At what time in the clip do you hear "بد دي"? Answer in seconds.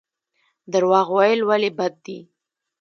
1.77-2.19